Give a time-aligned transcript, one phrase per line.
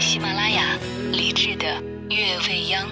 [0.00, 0.78] 喜马拉雅
[1.12, 1.66] 李志的
[2.14, 2.86] 《月未央》。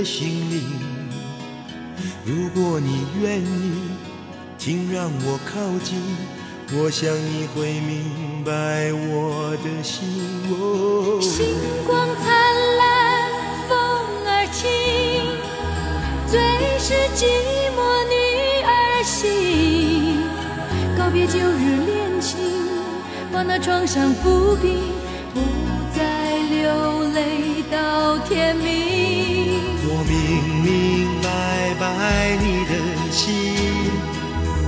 [0.00, 0.62] 的心灵。
[2.24, 3.90] 如果你愿意，
[4.56, 6.00] 请让我靠近，
[6.72, 10.08] 我想你会明白我的心。
[11.20, 11.54] 星
[11.86, 12.32] 光灿
[12.78, 13.30] 烂，
[13.68, 13.76] 风
[14.24, 14.66] 儿轻，
[16.26, 16.40] 最
[16.78, 17.26] 是寂
[17.76, 17.78] 寞
[18.08, 18.14] 女
[18.64, 20.24] 儿心。
[20.96, 22.38] 告别旧日恋情，
[23.30, 24.80] 把那创伤抚平，
[25.34, 25.42] 不
[25.94, 28.99] 再流泪到天明。
[32.10, 32.72] 爱你的
[33.12, 33.30] 心，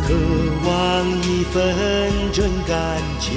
[0.07, 0.15] 渴
[0.65, 0.71] 望
[1.23, 1.53] 一份
[2.33, 3.35] 真感情。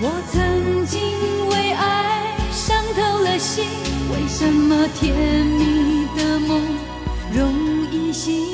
[0.00, 1.00] 我曾经
[1.48, 3.64] 为爱伤透了心，
[4.12, 6.62] 为什么甜蜜的梦
[7.32, 7.52] 容
[7.90, 8.51] 易醒？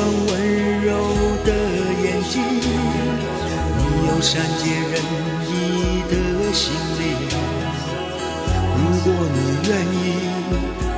[0.00, 0.32] 双温
[0.80, 0.88] 柔
[1.44, 1.52] 的
[2.02, 4.96] 眼睛，你有善解人
[5.44, 5.50] 意
[6.08, 6.12] 的
[6.54, 7.02] 心灵。
[8.78, 9.36] 如果你
[9.68, 9.94] 愿意，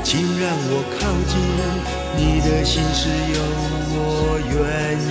[0.05, 0.09] 请
[0.39, 0.95] 让我靠
[1.27, 1.35] 近，
[2.17, 3.01] 你的心事
[3.35, 3.39] 有
[3.91, 3.99] 我
[4.53, 4.55] 愿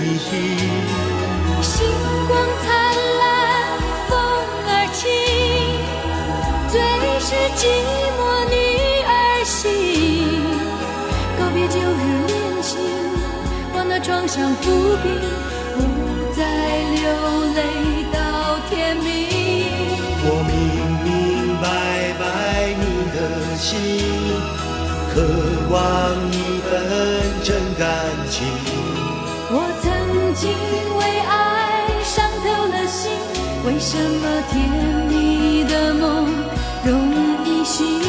[0.24, 0.30] 听。
[1.60, 1.76] 星
[2.28, 2.30] 光
[2.64, 2.64] 灿
[3.20, 3.22] 烂，
[4.08, 4.10] 风
[4.68, 5.00] 儿轻，
[6.70, 6.74] 最
[7.20, 7.60] 是寂
[8.16, 8.21] 寞
[14.02, 14.64] 创伤抚
[15.02, 15.06] 平，
[15.76, 15.80] 不
[16.34, 16.42] 再
[16.90, 17.02] 流
[17.54, 17.58] 泪
[18.12, 18.18] 到
[18.68, 19.06] 天明。
[20.24, 20.52] 我明
[21.04, 21.08] 明
[21.62, 21.64] 白
[22.18, 22.22] 白
[22.80, 22.82] 你
[23.14, 23.16] 的
[23.56, 23.78] 心，
[25.14, 25.14] 渴
[25.70, 25.76] 望
[26.32, 26.34] 一
[26.66, 26.70] 份
[27.44, 27.48] 真
[27.78, 27.86] 感
[28.28, 28.34] 情。
[29.54, 30.50] 我曾经
[30.98, 31.32] 为爱
[32.02, 33.12] 伤透了心，
[33.64, 34.52] 为什么甜
[35.08, 36.26] 蜜的梦
[36.84, 36.90] 容
[37.46, 38.01] 易醒？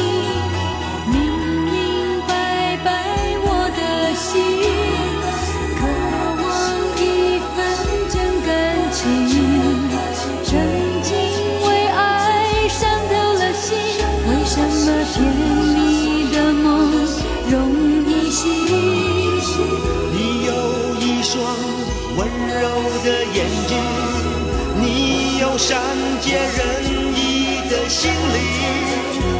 [25.56, 25.80] 善
[26.20, 26.84] 解人
[27.14, 28.42] 意的心灵，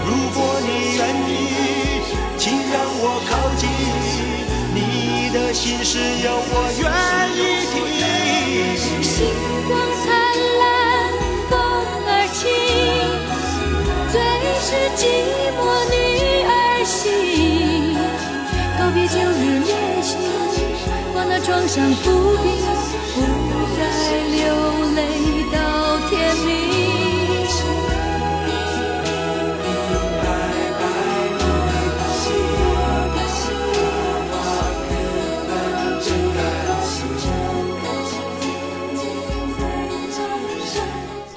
[0.06, 1.30] 如果你愿意，
[2.38, 3.68] 请让我靠近，
[4.72, 4.78] 你
[5.34, 6.82] 的心事有我愿
[7.34, 7.38] 意
[7.72, 7.74] 听。
[9.02, 9.12] 星
[9.66, 9.70] 光
[10.04, 10.06] 灿
[10.60, 10.62] 烂，
[11.50, 11.52] 风
[12.06, 12.42] 儿轻，
[14.12, 14.14] 最
[14.62, 15.02] 是寂
[15.58, 15.60] 寞
[15.90, 15.94] 女
[16.46, 16.52] 儿
[16.84, 16.92] 心。
[18.78, 19.70] 告别旧日恋
[20.00, 20.08] 情，
[21.12, 22.04] 把那创伤抚
[22.42, 22.46] 平，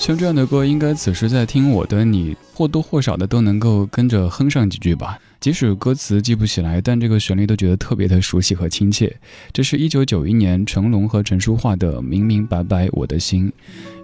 [0.07, 5.19] 像这样的歌，应该此时在听我的你，或多或少的都能够跟着哼上几句吧。
[5.39, 9.15] 即使歌词记不起来，但这个旋律都觉得特别的熟悉和亲切。
[9.53, 13.47] 这是一九九一年成龙和陈淑桦的《明明白白我的心》。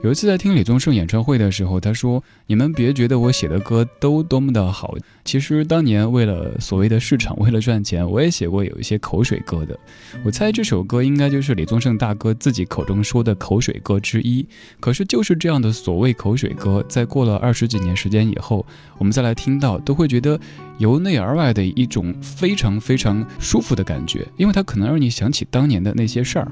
[0.04, 9.80] 有一次在听李宗盛演唱会的时候，他说：“你们别觉得我写的歌都多么的好，其实当年为了所谓的市场，为了赚钱，我也写过有一些口水歌的。
[10.26, 14.46] 我猜这首歌应该就是李宗盛大哥自己口中说的口水歌之一。
[14.82, 18.66] 可是就是这样的所谓口水歌，在过了二十几年时间以后，
[18.98, 20.38] 我们再来听到，都会觉得
[20.80, 26.52] 由内而而外的一种非常非常舒服的感觉，因为它可能让你想起当年的那些事儿。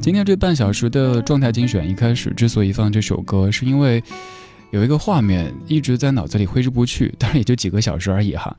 [0.00, 4.02] 今天这半小时的状态精选，一开始之所以放这首歌，是因为
[4.70, 8.54] 有一个画面一直在脑子里挥之不去，当然也就几个小时而已哈。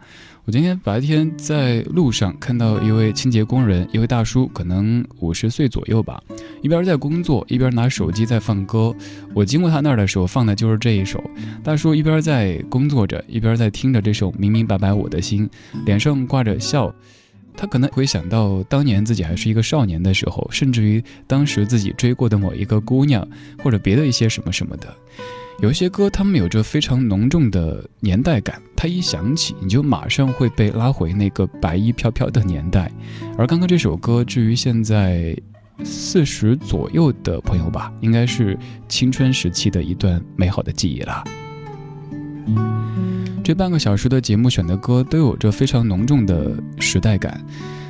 [0.46, 6.24] 我今天白天在路上看到一位清洁工人，一位大叔，可能五十岁左右吧，
[6.62, 8.96] 一边在工作，一边拿手机在放歌。
[9.34, 11.22] 我经过他那儿的时候，放的就是这一首。
[11.62, 15.46] 大叔一边在工作着，一边在听着这首《明明白白我的心》，
[15.86, 16.94] 脸上挂着笑。
[17.58, 23.28] 他可能会想到当年自己还是一个少年的时候，甚至于当时自己追过的某一个姑娘，
[23.62, 24.88] 或者别的一些什么什么的。
[25.60, 32.92] 有一些歌，他们有着非常浓重的年代感，它一响起，你就马上会被拉回那个白衣飘飘的年代。
[33.40, 35.36] 而刚刚这首歌，至于现在
[35.84, 38.56] 四十左右的朋友吧，应该是
[38.88, 41.24] 青春时期的一段美好的记忆了。
[43.44, 47.42] 这半个小时的节目选的歌都有着非常浓重的时代感。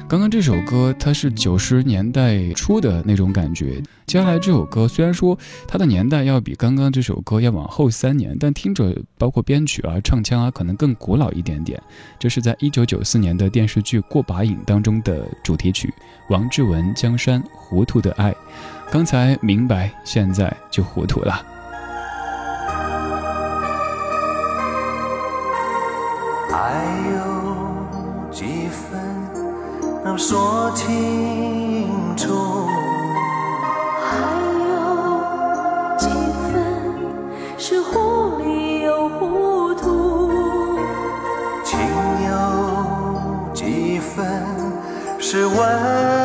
[0.08, 5.38] 刚刚这首歌它是九十年代初的那种感觉，接下来这首歌虽然说
[5.68, 11.82] 它的年代要比刚刚这首歌要往后三年，但听着包括编曲啊、唱腔啊，可能更古老一点点。
[12.18, 15.94] 这是在一九九四年的电视剧《过把瘾》当中的主题曲，
[16.30, 18.32] 王志文《江山糊涂的爱》。
[18.90, 21.57] 刚才明白，现在就糊涂了。
[26.68, 26.84] 还
[27.16, 29.00] 有几分
[30.04, 31.88] 能说清
[32.18, 32.68] 楚？
[34.04, 34.18] 还
[34.68, 34.76] 有
[35.98, 36.52] 几分
[37.58, 40.30] 是糊里又糊涂？
[41.64, 41.80] 情
[42.28, 42.36] 有
[43.54, 44.26] 几分
[45.20, 46.17] 是温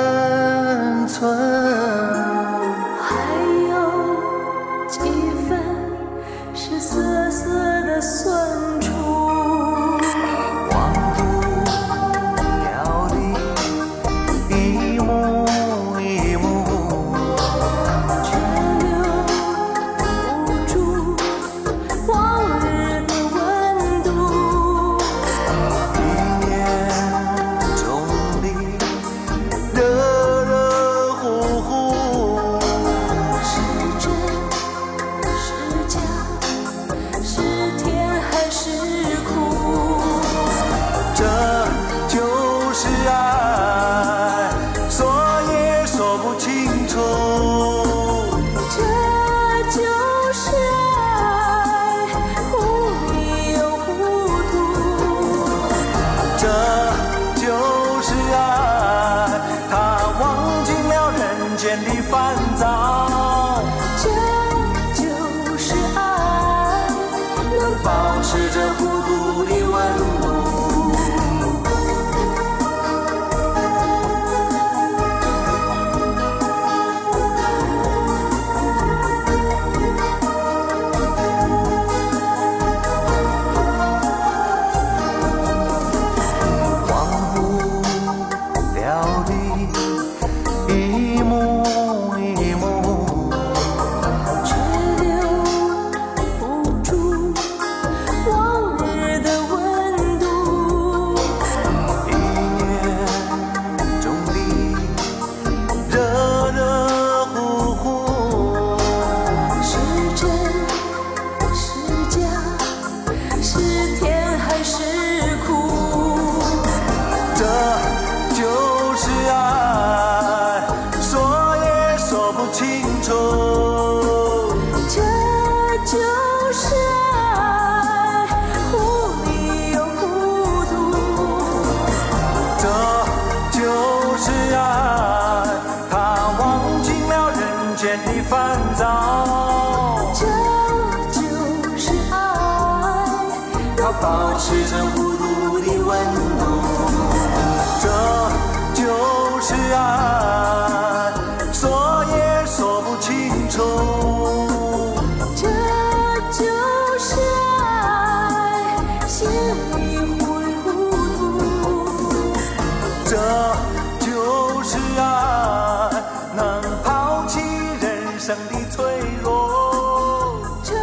[168.22, 168.84] 上的脆
[169.20, 170.41] 弱。
[170.62, 170.74] 这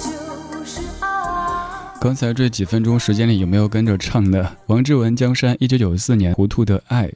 [0.00, 1.08] 就是爱。
[2.00, 4.56] 刚才这几分钟时间里有没有跟着唱的？
[4.68, 7.08] 王志文《江山》，一九九四年《糊涂的爱》。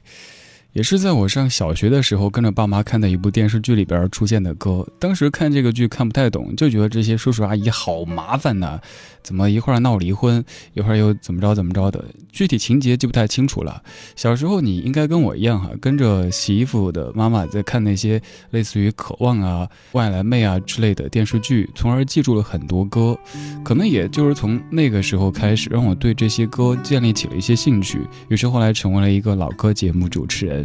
[0.73, 4.87] 也是在我上小学的时候，跟着爸妈看的一部电视剧里边出现的歌。
[4.99, 8.79] 当时看这个剧看不太懂，就觉得这些叔叔阿姨好麻烦呐，
[9.23, 10.45] 怎么一会儿闹离婚，
[10.75, 13.81] 一会儿又怎么着怎么着的，具体情节记不太清楚了。
[14.15, 18.21] 小时候你应该跟我一样哈，跟着洗衣服的妈妈在看那些
[18.51, 23.17] 类似于《渴望》啊、《外来妹》啊之类的电视剧，从而记住了很多歌。
[23.65, 30.58] 可能也就是从那个时候开始，让我对这些歌建立起了一些兴趣，于是后来成为了一个老歌节目主持人。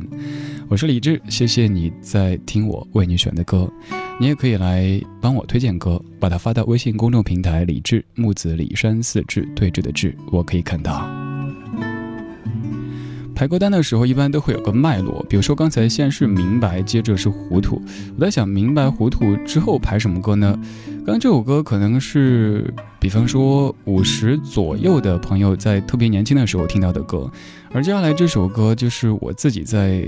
[0.69, 3.71] 我是李志，谢谢你在听我为你选的歌，
[4.19, 11.09] 你也可以来帮我推荐歌，把它发到微信公众平台“李志木子李山四志对峙的志”，我可以看到。
[13.35, 17.83] 排歌单的时候，一般都会有个脉络，比如说刚才先是明白，接着是糊涂。
[18.17, 20.57] 我在想，明白糊涂之后排什么歌呢？
[21.07, 27.31] 刚刚这首歌可能是，比方说五十左右的朋友在特别年轻的时候听到的歌，
[27.73, 30.07] 而接下来这首歌就是我自己在。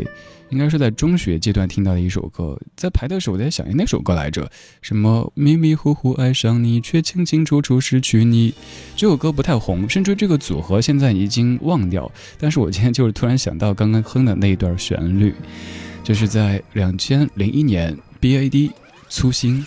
[0.49, 4.49] 应该是在中学阶段听到的一首歌，在排的时候我在想，那首歌来着？
[4.81, 8.55] 什么迷迷糊糊爱上你，却清清楚楚失去你。
[8.95, 12.09] 这首歌不太红，甚至这个组合现在已经忘掉。
[12.39, 15.35] 但是我今天就是突然想到刚刚哼的那一段旋律，
[16.05, 18.71] 就是在两千零一年，BAD
[19.09, 19.67] 粗心。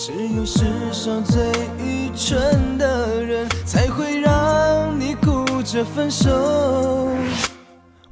[0.00, 1.42] 只有世上最
[1.84, 6.30] 愚蠢的人才会让你哭着分手。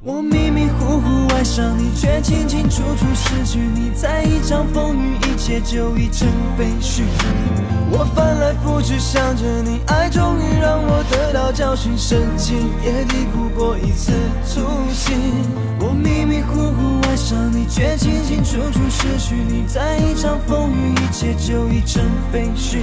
[0.07, 3.91] 我迷迷糊糊爱上你，却清清楚楚失去你。
[3.93, 6.25] 在一场风雨，一切就已成
[6.57, 7.01] 废墟。
[7.91, 14.13] 我翻来覆去想着你，爱终于让我得到教训，深情也抵不过一次
[14.45, 14.61] 粗
[14.93, 15.17] 心。
[15.81, 19.65] 我迷迷糊糊爱上你，却清清楚楚失去你。
[19.67, 22.77] 在一场风雨，一切就已成废墟。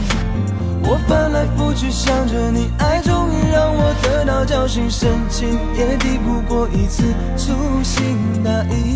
[0.87, 7.03] 我翻来覆去想着你，爱终于让我得到教训，深情也抵不过一次
[7.37, 8.95] 粗心大意。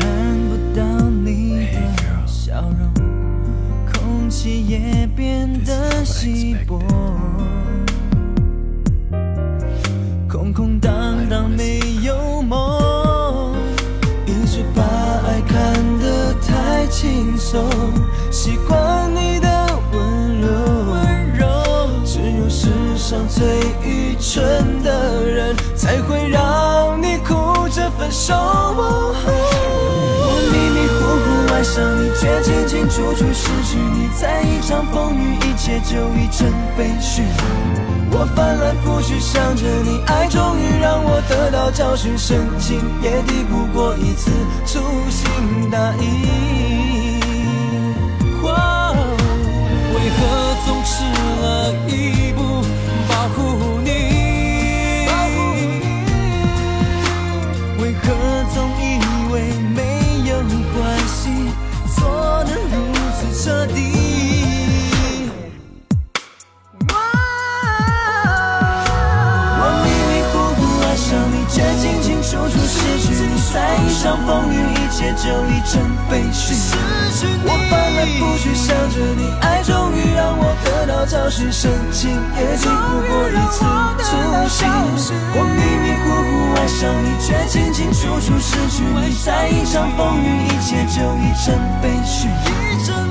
[0.00, 0.08] 看
[0.48, 2.90] 不到你的笑容，
[3.92, 6.80] 空气也变得稀薄，
[18.30, 19.48] 习惯你的
[19.92, 21.46] 温柔。
[22.04, 23.44] 只有世上最
[23.82, 28.34] 愚蠢的人，才会让你哭着分手。
[28.36, 29.14] 我
[30.52, 34.08] 迷迷糊糊爱上你，却清清楚楚失去你。
[34.14, 36.46] 在一场风雨，一切就已成
[36.76, 37.22] 废墟。
[38.16, 44.30] 我翻来覆去想着你，爱终于让我得到教训，深情也抵不过一次
[44.64, 44.80] 粗
[45.10, 46.73] 心大意。
[75.24, 76.52] 就已成废墟。
[77.46, 83.64] 我翻来覆去想着你，爱终于让我得到教训，深情也抵不过一次
[84.04, 84.12] 粗
[84.52, 84.68] 心。
[85.32, 89.16] 我迷迷糊糊爱上你，却清清楚楚失去你。
[89.24, 92.28] 在一场风雨，一切就已成废墟。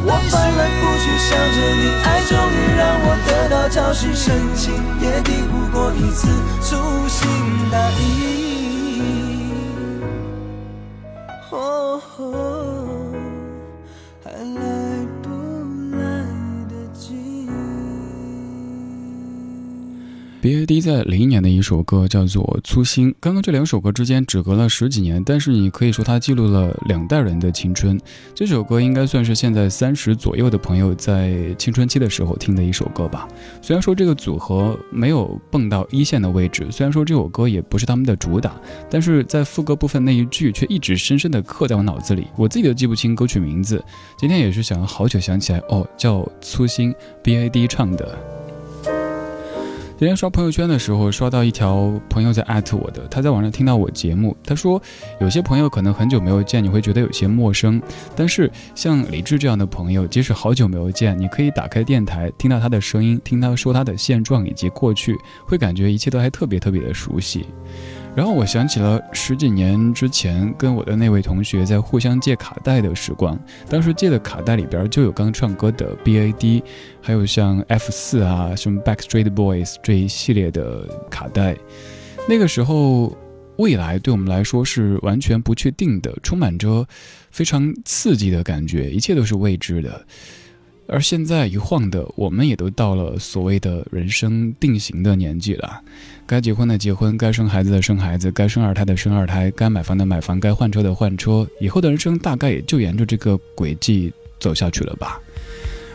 [0.05, 6.27] 我翻来覆去想着你，爱终于让我得到教训，深情也抵不过一次
[6.61, 6.77] 粗
[7.07, 7.25] 心
[7.71, 8.42] 大意。
[11.95, 12.01] oh.
[12.17, 12.52] oh.
[20.43, 23.09] B A D 在零一年的一首歌叫做《粗心》。
[23.21, 27.97] 刚刚这两首歌之间只隔了十几年，但是你可以说它记录了两代人的青春。
[28.35, 33.25] 这首歌应该算是现在三十左右的朋友在青春期的时候听的一首歌吧。
[33.61, 38.53] 虽然说这个组合没有蹦到一线的位置，虽然说这首歌也不是他们的主打，
[38.89, 42.27] 但是在副歌部分那一句却一直深深的刻在我脑子里。
[42.35, 43.81] 我自己都记不清歌曲名字，
[44.17, 46.91] 今天也是想了好久想起来，哦，叫《粗心》
[47.23, 48.32] ，B A D 唱的。
[49.95, 54.81] 今天刷朋友圈的时候，刷到一条朋友在艾特我的，他在网上听到我节目，他说
[55.21, 57.79] 有些朋友可能很久没有见，你会觉得有些陌生，
[58.15, 67.45] 但是像李志这样的朋友，即使好久没有见，你可以打开电台，听到他的声音，听他说他的现状以及过去，会感觉一切都还特别特别的熟悉。
[68.15, 76.63] 然后我想起了十几年之前跟我的那位同学在互相借卡带的时光，当时借的卡带里边就有刚唱歌的 B A D，
[77.01, 81.57] 还有像 F 四啊，什么 Backstreet Boys 这一系列的卡带。
[82.29, 83.17] 那个时候，
[83.57, 86.87] 未来对我们来说是完全不确定的，充满着
[87.31, 90.05] 非常刺激的感觉，一切都是未知的。
[90.87, 95.81] 而现在一晃的，我们也都到了所谓的人生定型的年纪了。
[96.25, 101.47] 该结婚的结婚，该生孩子的生孩子，该生二胎的生二胎，该买房的买房，该换车的换车。
[101.59, 105.19] 以后的人生大概也就沿着这个轨迹走下去了吧。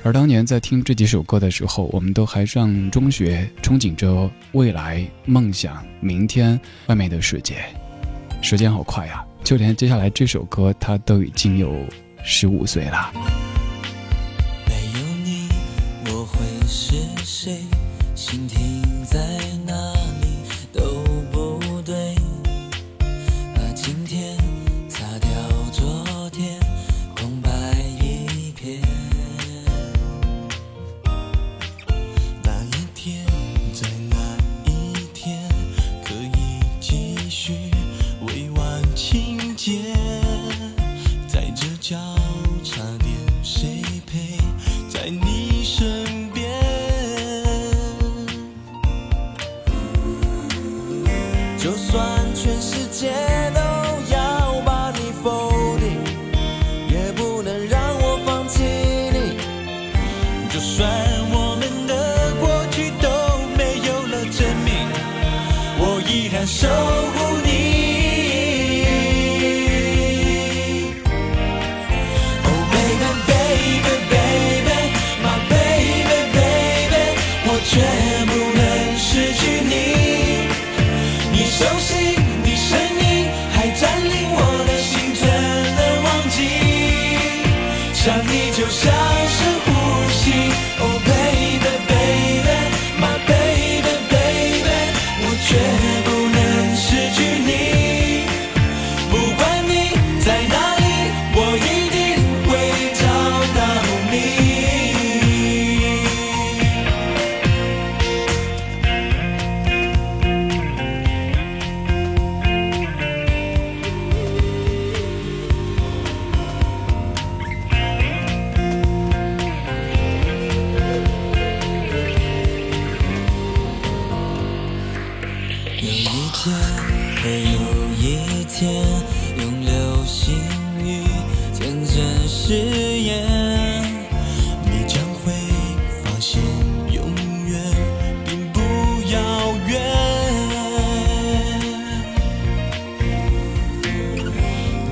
[0.05, 7.57] 而当年在听这几首歌的时候，我们都还上中学，憧憬着未来、梦想、明天、外面的世界。
[8.41, 11.75] 时间好快呀，就连接下来这首歌，它都已经有
[12.23, 13.38] 十五岁了。
[18.15, 18.78] 心停。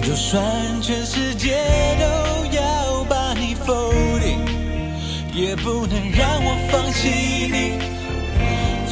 [0.06, 0.40] 就算
[0.80, 1.56] 全世界
[1.98, 2.06] 都
[2.56, 3.90] 要把你否
[4.20, 4.38] 定
[5.34, 7.08] 也不能让我放弃
[7.50, 7.72] 你。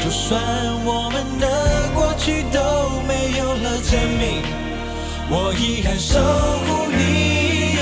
[0.02, 0.42] 就算
[0.84, 4.42] 我们的过去都没有了证明
[5.30, 7.78] 我依然守护你。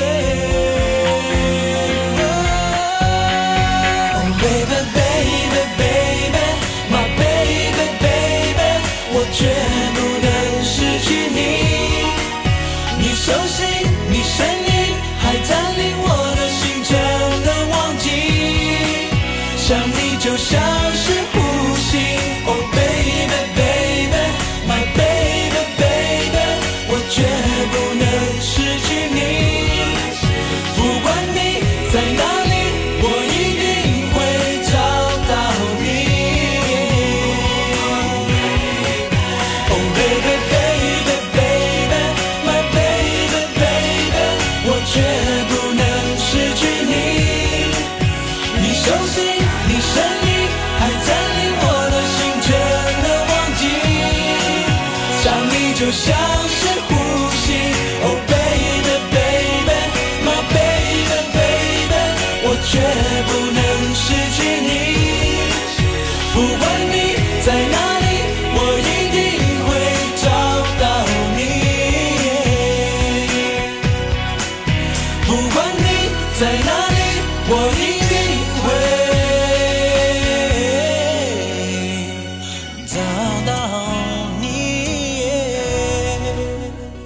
[4.14, 6.45] Oh baby baby baby
[6.92, 8.68] my baby baby
[9.14, 9.40] 我决
[13.33, 13.62] 熟悉
[14.11, 16.92] 你声音还占领我的心真
[17.47, 18.07] 的忘记？
[19.57, 20.62] 想你就想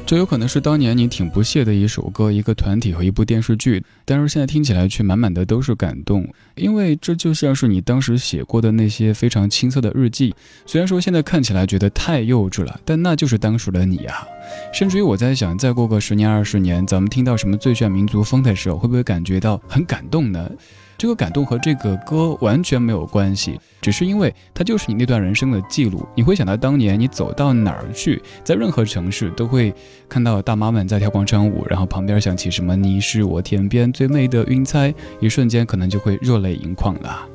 [0.07, 10.33] 这有可能是当年你挺不屑的一首歌、一个团体和一部电视剧，但是现在听起来却满满的都是感动，因为这就像是你当时写过的那些非常青涩的日记。
[10.65, 14.25] 虽然说现在看起来觉得太幼稚了，但那就是当时的你啊。
[14.73, 20.49] 甚至于我在想，再过个十年、二十年，咱们听到什么最炫民族风的时候，会不会感觉到很感动呢？
[20.99, 26.07] 这个感动和这个歌完全没有关系，只是因为它就是你那段人生的记录。
[26.15, 29.75] 你会想到当年你走到哪儿去，在任何城市都会
[30.09, 37.29] 看到大妈们在跳广场舞，然后旁边响起什么“你是我天边最美的云彩”，一瞬间可能就会热泪盈眶了。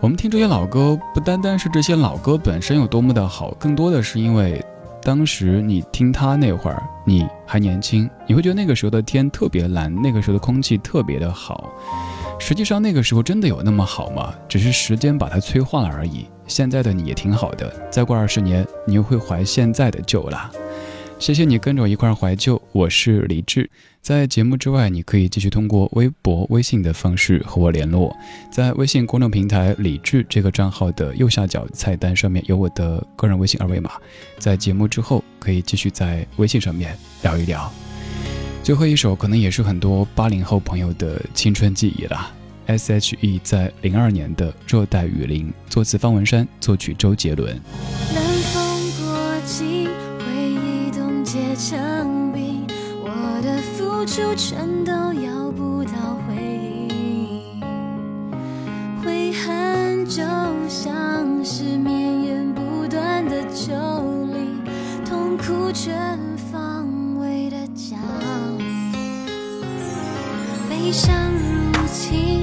[0.00, 4.64] 我们听这些老歌，不单单是这些老歌本身有多么的好，更多的是因为
[5.08, 11.72] 当时你听他那会儿，你还年轻，你会觉得那个时候的天特别蓝，那个时候的空气特别的好。
[12.38, 14.34] 实际上那个时候真的有那么好吗？
[14.46, 16.26] 只是时间把它催化了而已。
[16.46, 20.50] 现在的你也挺好的，再过二十年，你又会怀现在的旧了。
[21.18, 23.68] 谢谢你跟着我一块怀旧，我是李志。
[24.00, 28.16] 在节目之外，你可以继续通过微博、微信的方式和我联络。
[28.52, 33.90] 在微信公众平台“李志”这个账号的右下角菜单上面有我的个人微信二维码。
[34.38, 37.70] 在节目之后，可以继续在微信上面聊一聊。
[38.62, 42.32] 最后一首可能也是很多八零后朋友的青春记忆了。
[42.66, 47.60] S.H.E 在零二年的《热带雨林》，作词方文山，作曲周杰伦。
[51.58, 52.64] 成冰，
[53.02, 53.10] 我
[53.42, 56.36] 的付出全都要不到回
[56.88, 57.60] 应，
[59.02, 60.22] 悔恨就
[60.68, 63.74] 像是绵延不断的丘
[64.32, 64.62] 陵，
[65.04, 66.86] 痛苦全方
[67.18, 67.98] 位的降
[68.56, 68.64] 临，
[70.70, 72.37] 悲伤入侵，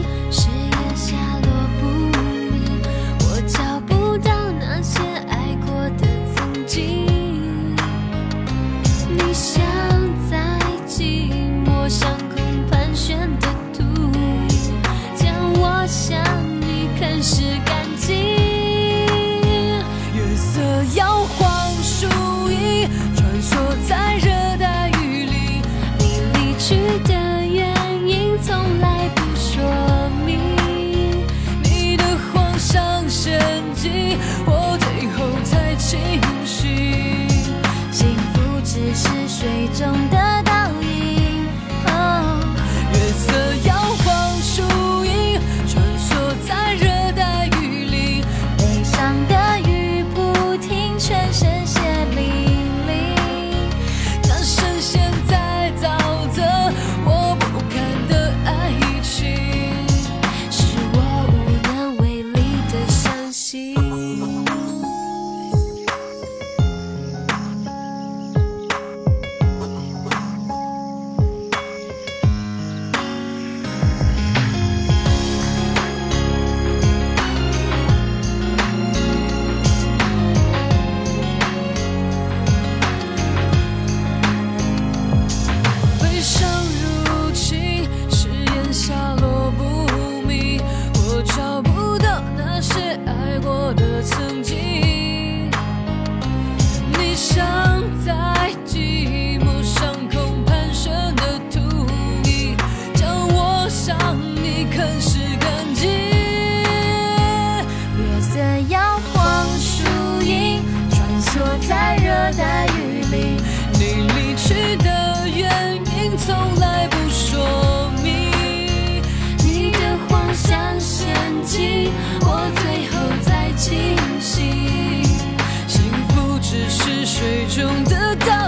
[127.55, 128.44] 中的倒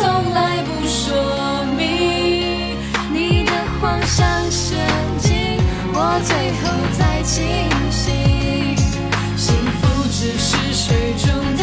[0.00, 2.78] 从来不说明，
[3.12, 4.78] 你的谎像陷
[5.18, 5.58] 阱，
[5.92, 7.44] 我最后才清
[7.90, 8.14] 醒。
[9.36, 11.57] 幸福只是水中。